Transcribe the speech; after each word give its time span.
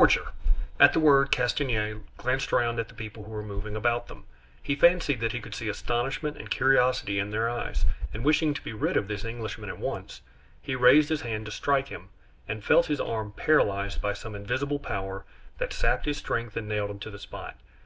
"Forger!" 0.00 0.30
At 0.80 0.94
the 0.94 0.98
word, 0.98 1.30
Castanier 1.30 2.00
glanced 2.16 2.52
round 2.52 2.80
at 2.80 2.88
the 2.88 2.94
people 2.94 3.24
who 3.24 3.32
were 3.32 3.42
moving 3.42 3.76
about 3.76 4.08
them. 4.08 4.24
He 4.62 4.74
fancied 4.74 5.20
that 5.20 5.32
he 5.32 5.40
could 5.42 5.54
see 5.54 5.68
astonishment 5.68 6.38
and 6.38 6.48
curiosity 6.50 7.18
in 7.18 7.28
their 7.28 7.50
eyes, 7.50 7.84
and 8.14 8.24
wishing 8.24 8.54
to 8.54 8.62
be 8.62 8.72
rid 8.72 8.96
of 8.96 9.08
this 9.08 9.26
Englishman 9.26 9.68
at 9.68 9.76
once, 9.78 10.22
he 10.62 10.74
raised 10.74 11.10
his 11.10 11.20
hand 11.20 11.44
to 11.44 11.52
strike 11.52 11.88
him 11.88 12.08
and 12.48 12.64
felt 12.64 12.86
his 12.86 12.98
arm 12.98 13.32
paralyzed 13.32 14.00
by 14.00 14.14
some 14.14 14.34
invisible 14.34 14.78
power 14.78 15.26
that 15.58 15.70
sapped 15.70 16.06
his 16.06 16.16
strength 16.16 16.56
and 16.56 16.66
nailed 16.66 16.90
him 16.90 16.98
to 17.00 17.10
the 17.10 17.18
spot. 17.18 17.58